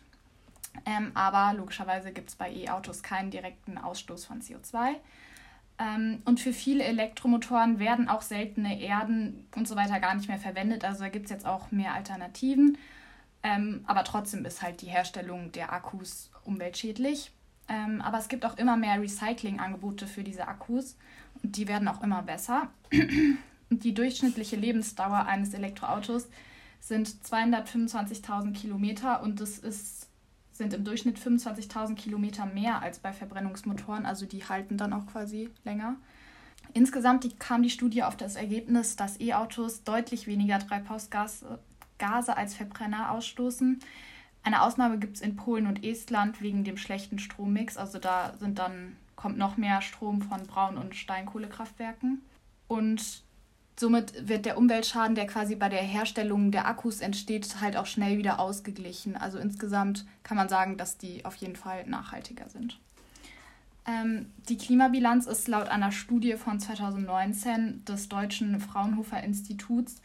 Ähm, 0.85 1.13
aber 1.15 1.57
logischerweise 1.57 2.13
gibt 2.13 2.31
es 2.31 2.37
bei 2.37 2.53
E-Autos 2.53 3.03
keinen 3.03 3.31
direkten 3.31 3.79
Ausstoß 3.79 4.25
von 4.25 4.41
CO2. 4.41 4.97
Ähm, 5.79 6.23
und 6.25 6.41
für 6.41 6.53
viele 6.53 6.85
Elektromotoren 6.85 7.79
werden 7.79 8.09
auch 8.09 8.23
seltene 8.23 8.81
Erden 8.81 9.47
und 9.55 9.69
so 9.69 9.77
weiter 9.77 10.01
gar 10.01 10.15
nicht 10.15 10.29
mehr 10.29 10.39
verwendet. 10.39 10.85
Also 10.85 11.05
da 11.05 11.09
gibt 11.09 11.27
es 11.27 11.31
jetzt 11.31 11.47
auch 11.47 11.71
mehr 11.71 11.95
Alternativen. 11.95 12.79
Ähm, 13.43 13.85
aber 13.87 14.05
trotzdem 14.05 14.45
ist 14.45 14.63
halt 14.63 14.83
die 14.83 14.87
Herstellung 14.87 15.53
der 15.53 15.73
Akkus 15.73 16.31
umweltschädlich. 16.45 17.33
Ähm, 17.69 18.01
aber 18.01 18.19
es 18.19 18.29
gibt 18.29 18.45
auch 18.45 18.57
immer 18.59 18.77
mehr 18.77 19.01
Recycling-Angebote 19.01 20.07
für 20.07 20.23
diese 20.23 20.47
Akkus 20.49 20.97
und 21.43 21.57
die 21.57 21.69
werden 21.69 21.89
auch 21.89 22.03
immer 22.03 22.23
besser. 22.23 22.69
die 23.71 23.95
durchschnittliche 23.95 24.57
Lebensdauer 24.57 25.27
eines 25.27 25.53
Elektroautos 25.53 26.29
sind 26.81 27.09
225.000 27.09 28.53
Kilometer 28.53 29.23
und 29.23 29.41
das 29.41 29.59
ist, 29.59 30.09
sind 30.57 30.75
im 30.75 30.85
Durchschnitt 30.85 31.19
25.000 31.19 31.95
Kilometer 31.95 32.47
mehr 32.47 32.83
als 32.83 32.99
bei 32.99 33.13
Verbrennungsmotoren. 33.13 34.07
Also 34.07 34.27
die 34.27 34.45
halten 34.45 34.77
dann 34.77 34.93
auch 34.93 35.07
quasi 35.07 35.51
länger. 35.65 35.97
Insgesamt 36.73 37.25
die, 37.25 37.35
kam 37.35 37.63
die 37.63 37.71
Studie 37.71 38.03
auf 38.03 38.17
das 38.17 38.37
Ergebnis, 38.37 38.97
dass 38.97 39.21
E-Autos 39.21 39.85
deutlich 39.85 40.27
weniger 40.27 40.59
Treibhausgase 40.59 41.59
Gase 41.99 42.37
als 42.37 42.55
Verbrenner 42.55 43.11
ausstoßen. 43.13 43.81
Eine 44.43 44.63
Ausnahme 44.63 44.99
gibt 44.99 45.17
es 45.17 45.23
in 45.23 45.37
Polen 45.37 45.67
und 45.67 45.85
Estland 45.85 46.41
wegen 46.41 46.63
dem 46.63 46.77
schlechten 46.77 47.19
Strommix. 47.19 47.77
Also 47.77 47.99
da 47.99 48.35
sind 48.39 48.59
dann, 48.59 48.97
kommt 49.17 49.39
noch 49.39 49.57
mehr 49.57 49.83
Strom 49.83 50.23
von 50.23 50.47
Braun- 50.47 50.79
und 50.79 50.95
Steinkohlekraftwerken. 50.95 52.23
Und 52.69 53.23
somit 53.79 54.29
wird 54.29 54.47
der 54.47 54.57
Umweltschaden, 54.57 55.15
der 55.15 55.27
quasi 55.27 55.55
bei 55.55 55.69
der 55.69 55.83
Herstellung 55.83 56.51
der 56.51 56.67
Akkus 56.67 57.01
entsteht, 57.01 57.61
halt 57.61 57.77
auch 57.77 57.87
schnell 57.87 58.19
wieder 58.19 58.41
ausgeglichen. 58.41 59.17
Also 59.17 59.39
insgesamt 59.39 60.07
kann 60.23 60.37
man 60.37 60.49
sagen, 60.49 60.77
dass 60.77 60.99
die 60.99 61.25
auf 61.25 61.37
jeden 61.37 61.57
Fall 61.57 61.87
nachhaltiger 61.87 62.49
sind. 62.49 62.79
Ähm, 63.87 64.33
die 64.49 64.57
Klimabilanz 64.57 65.27
ist 65.27 65.47
laut 65.47 65.69
einer 65.69 65.93
Studie 65.93 66.35
von 66.35 66.59
2019 66.59 67.85
des 67.85 68.09
Deutschen 68.09 68.61
Fraunhofer 68.61 69.23
Instituts 69.23 70.01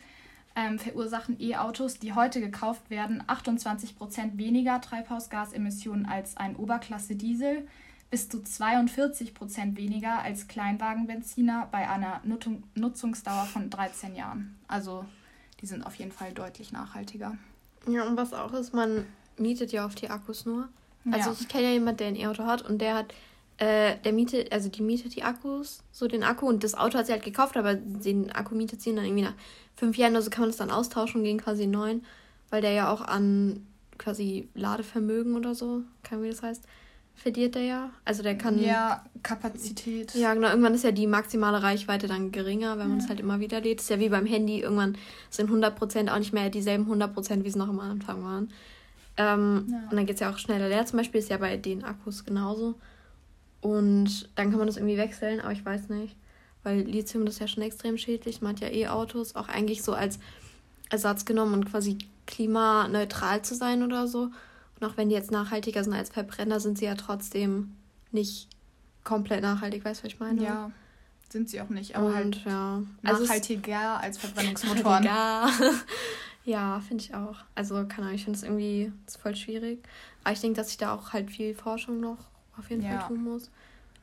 ähm, 0.55 0.79
verursachen 0.79 1.39
E-Autos, 1.39 1.99
die 1.99 2.13
heute 2.13 2.41
gekauft 2.41 2.89
werden, 2.89 3.23
28 3.25 3.95
Prozent 3.95 4.37
weniger 4.37 4.81
Treibhausgasemissionen 4.81 6.05
als 6.05 6.37
ein 6.37 6.55
Oberklasse-Diesel, 6.55 7.67
bis 8.11 8.29
zu 8.29 8.43
42 8.43 9.33
Prozent 9.33 9.77
weniger 9.77 10.21
als 10.21 10.47
Kleinwagenbenziner 10.47 11.69
bei 11.71 11.89
einer 11.89 12.21
Nutzung, 12.23 12.63
Nutzungsdauer 12.75 13.45
von 13.45 13.69
13 13.69 14.15
Jahren. 14.15 14.59
Also 14.67 15.05
die 15.61 15.65
sind 15.65 15.83
auf 15.83 15.95
jeden 15.95 16.11
Fall 16.11 16.33
deutlich 16.33 16.71
nachhaltiger. 16.71 17.37
Ja, 17.87 18.05
und 18.05 18.17
was 18.17 18.33
auch 18.33 18.53
ist, 18.53 18.73
man 18.73 19.05
mietet 19.37 19.71
ja 19.71 19.85
auf 19.85 19.95
die 19.95 20.09
Akkus 20.09 20.45
nur. 20.45 20.67
Also 21.09 21.31
ja. 21.31 21.37
ich 21.39 21.47
kenne 21.47 21.63
ja 21.63 21.71
jemanden, 21.71 21.97
der 21.97 22.07
ein 22.09 22.15
E-Auto 22.15 22.45
hat 22.45 22.61
und 22.61 22.79
der 22.79 22.95
hat 22.95 23.13
äh, 23.57 23.97
der 24.03 24.11
mietet, 24.11 24.51
also 24.51 24.69
die 24.69 24.81
mietet 24.81 25.15
die 25.15 25.23
Akkus, 25.23 25.83
so 25.91 26.07
den 26.07 26.23
Akku 26.23 26.47
und 26.47 26.63
das 26.63 26.73
Auto 26.73 26.97
hat 26.97 27.05
sie 27.05 27.11
halt 27.11 27.23
gekauft, 27.23 27.57
aber 27.57 27.75
den 27.75 28.31
Akku 28.31 28.55
mietet 28.55 28.81
sie 28.81 28.93
dann 28.93 29.05
irgendwie 29.05 29.23
nach 29.23 29.35
fünf 29.75 29.97
Jahren 29.97 30.13
oder 30.13 30.23
so 30.23 30.31
kann 30.31 30.41
man 30.41 30.49
das 30.49 30.57
dann 30.57 30.71
austauschen 30.71 31.23
gegen 31.23 31.37
quasi 31.37 31.67
neun, 31.67 32.03
weil 32.49 32.61
der 32.61 32.71
ja 32.71 32.91
auch 32.91 33.01
an 33.01 33.65
quasi 33.99 34.49
Ladevermögen 34.55 35.35
oder 35.35 35.53
so, 35.53 35.83
kann 36.01 36.23
wie 36.23 36.29
das 36.29 36.41
heißt, 36.41 36.63
verliert 37.15 37.55
der 37.55 37.63
ja. 37.63 37.89
Also 38.05 38.23
der 38.23 38.37
kann. 38.37 38.61
Ja, 38.61 39.05
Kapazität. 39.23 40.15
Ja, 40.15 40.33
genau. 40.33 40.49
Irgendwann 40.49 40.73
ist 40.73 40.83
ja 40.83 40.91
die 40.91 41.07
maximale 41.07 41.61
Reichweite 41.61 42.07
dann 42.07 42.31
geringer, 42.31 42.77
wenn 42.77 42.89
man 42.89 42.97
es 42.99 43.09
halt 43.09 43.19
immer 43.19 43.39
wieder 43.39 43.61
lädt. 43.61 43.81
Ist 43.81 43.89
ja 43.89 43.99
wie 43.99 44.09
beim 44.09 44.25
Handy. 44.25 44.61
Irgendwann 44.61 44.97
sind 45.29 45.49
100% 45.49 46.11
auch 46.11 46.19
nicht 46.19 46.33
mehr 46.33 46.49
dieselben 46.49 46.91
100%, 46.91 47.43
wie 47.43 47.47
es 47.47 47.55
noch 47.55 47.69
am 47.69 47.79
Anfang 47.79 48.23
waren. 48.23 48.49
Ähm, 49.17 49.67
ja. 49.69 49.89
Und 49.89 49.95
dann 49.95 50.05
geht 50.05 50.15
es 50.15 50.21
ja 50.21 50.31
auch 50.31 50.37
schneller 50.37 50.69
leer. 50.69 50.85
Zum 50.85 50.97
Beispiel 50.97 51.19
ist 51.19 51.29
ja 51.29 51.37
bei 51.37 51.57
den 51.57 51.83
Akkus 51.83 52.25
genauso. 52.25 52.75
Und 53.61 54.29
dann 54.35 54.49
kann 54.49 54.57
man 54.57 54.67
das 54.67 54.77
irgendwie 54.77 54.97
wechseln, 54.97 55.39
aber 55.39 55.51
ich 55.51 55.63
weiß 55.63 55.89
nicht. 55.89 56.15
Weil 56.63 56.81
Lithium 56.81 57.25
das 57.25 57.35
ist 57.35 57.39
ja 57.39 57.47
schon 57.47 57.63
extrem 57.63 57.97
schädlich. 57.97 58.41
Man 58.41 58.55
hat 58.55 58.61
ja 58.61 58.69
E-Autos 58.69 59.35
auch 59.35 59.47
eigentlich 59.47 59.83
so 59.83 59.93
als 59.93 60.19
Ersatz 60.89 61.25
genommen 61.25 61.53
und 61.53 61.65
quasi 61.69 61.97
klimaneutral 62.27 63.41
zu 63.43 63.55
sein 63.55 63.83
oder 63.83 64.07
so. 64.07 64.29
Und 64.81 64.87
auch 64.87 64.97
wenn 64.97 65.09
die 65.09 65.15
jetzt 65.15 65.31
nachhaltiger 65.31 65.83
sind 65.83 65.93
als 65.93 66.09
Verbrenner, 66.09 66.59
sind 66.59 66.79
sie 66.79 66.85
ja 66.85 66.95
trotzdem 66.95 67.71
nicht 68.11 68.47
komplett 69.03 69.41
nachhaltig, 69.41 69.85
weißt 69.85 70.01
du, 70.01 70.05
was 70.05 70.13
ich 70.13 70.19
meine? 70.19 70.43
Ja, 70.43 70.71
sind 71.29 71.49
sie 71.49 71.61
auch 71.61 71.69
nicht, 71.69 71.95
aber 71.95 72.07
und, 72.07 72.15
halt 72.15 72.45
ja. 72.45 72.81
nachhaltiger 73.03 73.99
als 74.01 74.17
Verbrennungsmotoren. 74.17 75.03
Ja, 75.05 75.49
ja 76.43 76.81
finde 76.87 77.03
ich 77.03 77.13
auch. 77.13 77.37
Also, 77.53 77.75
keine 77.85 78.07
Ahnung, 78.07 78.15
ich 78.15 78.23
finde 78.23 78.37
es 78.37 78.43
irgendwie 78.43 78.91
voll 79.07 79.35
schwierig. 79.35 79.83
Aber 80.23 80.33
ich 80.33 80.41
denke, 80.41 80.57
dass 80.57 80.69
sich 80.69 80.77
da 80.77 80.95
auch 80.95 81.13
halt 81.13 81.29
viel 81.29 81.53
Forschung 81.53 81.99
noch 81.99 82.17
auf 82.57 82.69
jeden 82.69 82.81
ja. 82.81 82.99
Fall 82.99 83.09
tun 83.09 83.23
muss, 83.23 83.51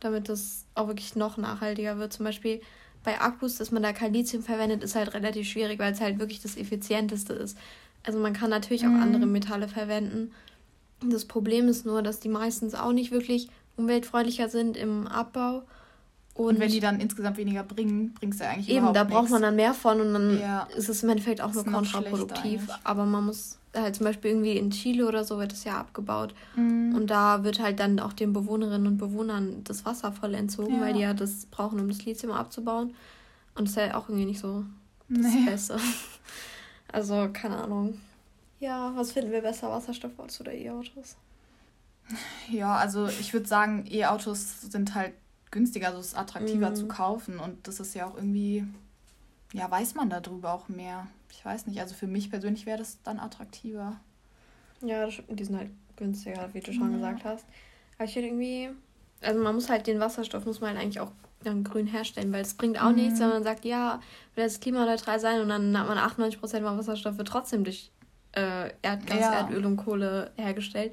damit 0.00 0.28
das 0.28 0.64
auch 0.74 0.86
wirklich 0.86 1.16
noch 1.16 1.36
nachhaltiger 1.36 1.98
wird. 1.98 2.12
Zum 2.12 2.24
Beispiel 2.24 2.60
bei 3.02 3.20
Akkus, 3.20 3.56
dass 3.56 3.72
man 3.72 3.82
da 3.82 3.92
kein 3.92 4.12
Lithium 4.12 4.42
verwendet, 4.42 4.84
ist 4.84 4.94
halt 4.94 5.12
relativ 5.12 5.48
schwierig, 5.48 5.78
weil 5.78 5.92
es 5.92 6.00
halt 6.00 6.18
wirklich 6.18 6.40
das 6.40 6.56
effizienteste 6.56 7.32
ist. 7.32 7.58
Also 8.04 8.18
man 8.18 8.32
kann 8.32 8.50
natürlich 8.50 8.84
auch 8.84 8.90
mhm. 8.90 9.02
andere 9.02 9.26
Metalle 9.26 9.68
verwenden. 9.68 10.32
Das 11.00 11.24
Problem 11.24 11.68
ist 11.68 11.86
nur, 11.86 12.02
dass 12.02 12.20
die 12.20 12.28
meistens 12.28 12.74
auch 12.74 12.92
nicht 12.92 13.10
wirklich 13.10 13.48
umweltfreundlicher 13.76 14.48
sind 14.48 14.76
im 14.76 15.06
Abbau. 15.06 15.62
Und, 16.34 16.54
und 16.54 16.60
wenn 16.60 16.70
die 16.70 16.80
dann 16.80 17.00
insgesamt 17.00 17.36
weniger 17.36 17.64
bringen, 17.64 18.14
bringst 18.14 18.40
du 18.40 18.46
eigentlich 18.46 18.68
Eben, 18.68 18.92
da 18.92 19.04
braucht 19.04 19.30
man 19.30 19.42
dann 19.42 19.56
mehr 19.56 19.74
von 19.74 20.00
und 20.00 20.12
dann 20.12 20.40
ja. 20.40 20.68
ist 20.76 20.88
es 20.88 21.02
im 21.02 21.08
Endeffekt 21.08 21.40
auch 21.40 21.52
nur 21.52 21.64
kontraproduktiv. 21.64 22.68
Aber 22.84 23.04
man 23.06 23.26
muss 23.26 23.58
halt 23.74 23.96
zum 23.96 24.06
Beispiel 24.06 24.30
irgendwie 24.30 24.56
in 24.56 24.70
Chile 24.70 25.06
oder 25.06 25.24
so 25.24 25.38
wird 25.38 25.52
es 25.52 25.64
ja 25.64 25.78
abgebaut. 25.78 26.34
Mhm. 26.54 26.94
Und 26.94 27.08
da 27.08 27.44
wird 27.44 27.60
halt 27.60 27.80
dann 27.80 27.98
auch 27.98 28.12
den 28.12 28.32
Bewohnerinnen 28.32 28.86
und 28.86 28.98
Bewohnern 28.98 29.62
das 29.64 29.84
Wasser 29.84 30.12
voll 30.12 30.34
entzogen, 30.34 30.76
ja. 30.76 30.80
weil 30.80 30.94
die 30.94 31.00
ja 31.00 31.14
das 31.14 31.46
brauchen, 31.46 31.80
um 31.80 31.88
das 31.88 32.04
Lithium 32.04 32.32
abzubauen. 32.32 32.94
Und 33.54 33.64
das 33.66 33.70
ist 33.70 33.76
ja 33.76 33.96
auch 33.96 34.08
irgendwie 34.08 34.26
nicht 34.26 34.40
so 34.40 34.64
das 35.08 35.34
nee. 35.34 35.44
Beste. 35.46 35.78
Also, 36.90 37.28
keine 37.34 37.58
Ahnung. 37.58 38.00
Ja, 38.60 38.92
was 38.96 39.12
finden 39.12 39.32
wir 39.32 39.42
besser, 39.42 39.70
Wasserstoffautos 39.70 40.40
oder 40.40 40.52
E-Autos? 40.52 41.16
Ja, 42.50 42.76
also 42.76 43.06
ich 43.06 43.32
würde 43.32 43.46
sagen, 43.46 43.86
E-Autos 43.88 44.62
sind 44.62 44.94
halt 44.94 45.14
günstiger, 45.50 45.88
also 45.88 46.00
es 46.00 46.08
ist 46.08 46.18
attraktiver 46.18 46.70
mhm. 46.70 46.74
zu 46.74 46.88
kaufen 46.88 47.38
und 47.38 47.66
das 47.68 47.80
ist 47.80 47.94
ja 47.94 48.06
auch 48.06 48.16
irgendwie, 48.16 48.66
ja, 49.52 49.70
weiß 49.70 49.94
man 49.94 50.10
darüber 50.10 50.52
auch 50.52 50.68
mehr 50.68 51.06
ich 51.30 51.44
weiß 51.44 51.66
nicht, 51.66 51.80
also 51.80 51.94
für 51.94 52.06
mich 52.06 52.30
persönlich 52.30 52.66
wäre 52.66 52.78
das 52.78 52.98
dann 53.02 53.20
attraktiver. 53.20 54.00
Ja, 54.80 55.08
die 55.28 55.44
sind 55.44 55.56
halt 55.56 55.70
günstiger, 55.96 56.50
wie 56.52 56.60
du 56.60 56.72
schon 56.72 56.90
ja. 56.90 56.96
gesagt 56.96 57.24
hast. 57.24 57.46
Aber 57.96 58.04
ich 58.04 58.12
finde 58.12 58.28
irgendwie, 58.28 58.70
also 59.20 59.40
man 59.40 59.54
muss 59.54 59.68
halt 59.68 59.86
den 59.86 60.00
Wasserstoff, 60.00 60.46
muss 60.46 60.60
man 60.60 60.70
halt 60.70 60.80
eigentlich 60.80 61.00
auch 61.00 61.12
dann 61.44 61.62
grün 61.62 61.86
herstellen, 61.86 62.32
weil 62.32 62.42
es 62.42 62.54
bringt 62.54 62.82
auch 62.82 62.90
mhm. 62.90 62.96
nichts, 62.96 63.20
wenn 63.20 63.28
man 63.28 63.44
sagt, 63.44 63.64
ja, 63.64 64.00
will 64.34 64.44
das 64.44 64.58
klimaneutral 64.58 65.20
sein 65.20 65.40
und 65.40 65.48
dann 65.48 65.78
hat 65.78 65.86
man 65.86 65.98
98% 65.98 66.38
von 66.40 66.78
Wasserstoff 66.78 67.18
wird 67.18 67.28
trotzdem 67.28 67.62
durch 67.62 67.92
äh, 68.32 68.70
Erdgas, 68.82 69.20
ja. 69.20 69.32
Erdöl 69.40 69.64
und 69.64 69.76
Kohle 69.76 70.30
hergestellt, 70.36 70.92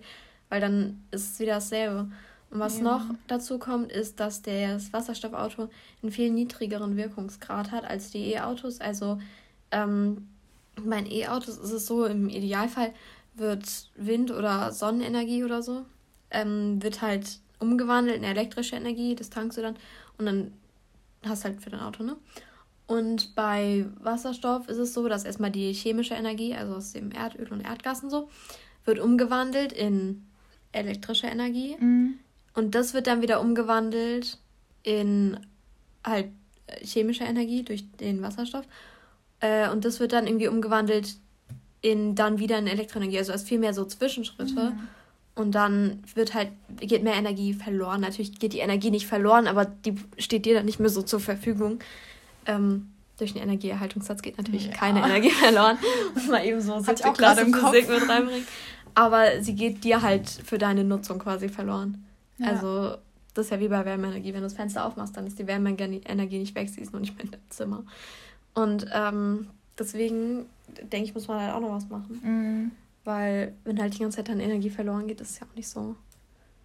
weil 0.49 0.61
dann 0.61 1.03
ist 1.11 1.33
es 1.33 1.39
wieder 1.39 1.55
dasselbe. 1.55 2.11
Und 2.51 2.59
was 2.59 2.77
ja. 2.77 2.83
noch 2.83 3.01
dazu 3.27 3.59
kommt, 3.59 3.91
ist, 3.91 4.19
dass 4.19 4.41
das 4.41 4.93
Wasserstoffauto 4.93 5.69
einen 6.01 6.11
viel 6.11 6.31
niedrigeren 6.31 6.95
Wirkungsgrad 6.95 7.71
hat 7.71 7.85
als 7.85 8.11
die 8.11 8.31
E-Autos. 8.31 8.79
Also 8.79 9.19
ähm, 9.71 10.27
bei 10.75 11.03
E-Autos 11.03 11.57
ist 11.57 11.71
es 11.71 11.85
so, 11.85 12.05
im 12.05 12.29
Idealfall 12.29 12.93
wird 13.33 13.89
Wind- 13.95 14.31
oder 14.31 14.71
Sonnenenergie 14.71 15.43
oder 15.43 15.61
so, 15.61 15.85
ähm, 16.31 16.81
wird 16.81 17.01
halt 17.01 17.39
umgewandelt 17.59 18.17
in 18.17 18.23
elektrische 18.23 18.75
Energie, 18.75 19.15
das 19.15 19.29
tankst 19.29 19.57
du 19.57 19.61
dann 19.61 19.75
und 20.17 20.25
dann 20.25 20.53
hast 21.25 21.43
du 21.43 21.49
halt 21.49 21.61
für 21.61 21.69
dein 21.69 21.81
Auto, 21.81 22.03
ne? 22.03 22.15
Und 22.87 23.35
bei 23.35 23.85
Wasserstoff 23.99 24.67
ist 24.69 24.77
es 24.77 24.93
so, 24.93 25.07
dass 25.07 25.25
erstmal 25.25 25.51
die 25.51 25.73
chemische 25.73 26.13
Energie, 26.13 26.53
also 26.53 26.75
aus 26.75 26.93
dem 26.93 27.11
Erdöl 27.11 27.51
und 27.51 27.61
Erdgas 27.61 28.03
und 28.03 28.09
so, 28.11 28.29
wird 28.85 28.99
umgewandelt 28.99 29.73
in 29.73 30.27
elektrische 30.71 31.27
Energie. 31.27 31.75
Mhm. 31.79 32.19
Und 32.53 32.75
das 32.75 32.93
wird 32.93 33.07
dann 33.07 33.21
wieder 33.21 33.41
umgewandelt 33.41 34.37
in 34.83 35.39
halt 36.05 36.29
chemische 36.81 37.23
Energie 37.23 37.63
durch 37.63 37.89
den 37.97 38.21
Wasserstoff. 38.21 38.65
Äh, 39.39 39.69
und 39.69 39.85
das 39.85 39.99
wird 39.99 40.13
dann 40.13 40.27
irgendwie 40.27 40.47
umgewandelt 40.47 41.15
in 41.81 42.15
dann 42.15 42.39
wieder 42.39 42.57
in 42.57 42.67
Elektroenergie. 42.67 43.17
Also 43.17 43.33
es 43.33 43.41
ist 43.41 43.47
viel 43.47 43.59
mehr 43.59 43.73
so 43.73 43.85
Zwischenschritte. 43.85 44.71
Mhm. 44.71 44.87
Und 45.35 45.53
dann 45.53 46.01
wird 46.13 46.33
halt, 46.33 46.49
geht 46.79 47.03
mehr 47.03 47.15
Energie 47.15 47.53
verloren. 47.53 48.01
Natürlich 48.01 48.39
geht 48.39 48.53
die 48.53 48.59
Energie 48.59 48.89
nicht 48.89 49.05
verloren, 49.05 49.47
aber 49.47 49.65
die 49.65 49.95
steht 50.17 50.45
dir 50.45 50.55
dann 50.55 50.65
nicht 50.65 50.79
mehr 50.79 50.89
so 50.89 51.01
zur 51.01 51.19
Verfügung. 51.19 51.79
Ähm, 52.45 52.91
durch 53.17 53.33
den 53.33 53.43
Energieerhaltungssatz 53.43 54.21
geht 54.21 54.37
natürlich 54.37 54.67
ja. 54.67 54.73
keine 54.73 54.99
Energie 54.99 55.31
verloren. 55.31 55.77
Muss 56.13 56.27
man 56.27 56.43
eben 56.43 56.59
so 56.61 56.79
siebte 56.79 57.13
Klasse 57.13 57.45
Physik 57.45 57.89
mit 57.89 58.09
reinbringen. 58.09 58.47
Aber 58.93 59.41
sie 59.41 59.55
geht 59.55 59.83
dir 59.83 60.01
halt 60.01 60.29
für 60.29 60.57
deine 60.57 60.83
Nutzung 60.83 61.19
quasi 61.19 61.49
verloren. 61.49 62.05
Ja. 62.37 62.47
Also 62.47 62.97
das 63.33 63.45
ist 63.45 63.51
ja 63.51 63.59
wie 63.59 63.67
bei 63.67 63.85
Wärmeenergie. 63.85 64.33
Wenn 64.33 64.41
du 64.41 64.47
das 64.47 64.53
Fenster 64.53 64.85
aufmachst, 64.85 65.15
dann 65.15 65.27
ist 65.27 65.37
die 65.37 65.47
Wärmeenergie 65.47 66.39
nicht 66.39 66.55
weg, 66.55 66.69
sie 66.69 66.81
ist 66.81 66.93
nur 66.93 67.01
nicht 67.01 67.15
mehr 67.15 67.25
in 67.25 67.31
deinem 67.31 67.49
Zimmer. 67.49 67.83
Und 68.53 68.87
ähm, 68.93 69.47
deswegen 69.77 70.45
denke 70.81 71.09
ich, 71.09 71.13
muss 71.13 71.27
man 71.27 71.41
halt 71.41 71.53
auch 71.53 71.59
noch 71.59 71.71
was 71.71 71.89
machen. 71.89 72.21
Mhm. 72.23 72.71
Weil, 73.03 73.53
wenn 73.65 73.79
halt 73.79 73.93
die 73.93 73.99
ganze 73.99 74.17
Zeit 74.17 74.29
dann 74.29 74.39
Energie 74.39 74.69
verloren 74.69 75.07
geht, 75.07 75.21
ist 75.21 75.31
es 75.31 75.39
ja 75.39 75.45
auch 75.45 75.55
nicht 75.55 75.67
so. 75.67 75.95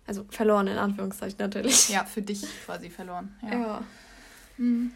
Also 0.06 0.24
verloren 0.30 0.68
in 0.68 0.78
Anführungszeichen 0.78 1.38
natürlich. 1.38 1.90
Ja, 1.90 2.04
für 2.04 2.22
dich 2.22 2.42
quasi 2.64 2.88
verloren. 2.88 3.34
Ja. 3.42 3.50
ja. 3.50 3.82
Mhm. 4.56 4.92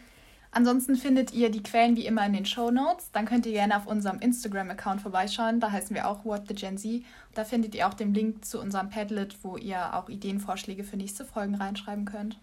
Ansonsten 0.55 0.95
findet 0.95 1.33
ihr 1.33 1.49
die 1.51 1.61
Quellen 1.61 1.97
wie 1.97 2.05
immer 2.05 2.25
in 2.25 2.31
den 2.31 2.45
Show 2.45 2.71
Notes. 2.71 3.11
Dann 3.11 3.25
könnt 3.25 3.45
ihr 3.45 3.51
gerne 3.51 3.75
auf 3.75 3.87
unserem 3.87 4.19
Instagram-Account 4.19 5.01
vorbeischauen. 5.01 5.59
Da 5.59 5.69
heißen 5.69 5.93
wir 5.93 6.07
auch 6.07 6.23
What 6.23 6.47
the 6.47 6.53
Gen 6.53 6.77
Z. 6.77 7.03
Da 7.33 7.43
findet 7.43 7.75
ihr 7.75 7.85
auch 7.85 7.93
den 7.93 8.13
Link 8.13 8.45
zu 8.45 8.61
unserem 8.61 8.89
Padlet, 8.89 9.35
wo 9.41 9.57
ihr 9.57 9.93
auch 9.93 10.07
Ideenvorschläge 10.07 10.85
für 10.85 10.95
nächste 10.95 11.25
Folgen 11.25 11.55
reinschreiben 11.55 12.05
könnt. 12.05 12.39